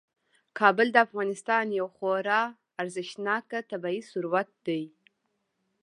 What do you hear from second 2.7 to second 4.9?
ارزښتناک طبعي ثروت دی.